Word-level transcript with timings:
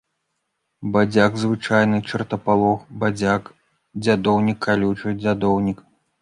Бадзяк 0.93 1.35
звычайны, 1.41 1.97
чартапалох, 2.11 2.79
бадзяк, 3.03 3.43
дзядоўнік 4.07 4.57
калючы, 4.69 5.07
дзядоўнік. 5.21 5.85